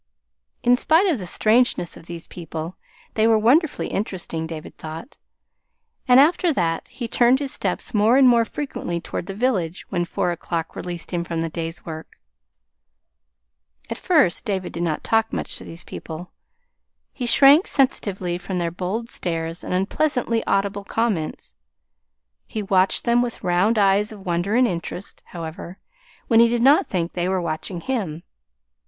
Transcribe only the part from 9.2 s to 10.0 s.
the village